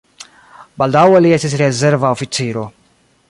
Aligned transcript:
Baldaŭe 0.81 1.19
li 1.25 1.35
estis 1.37 1.55
rezerva 1.63 2.13
oficiro. 2.17 2.67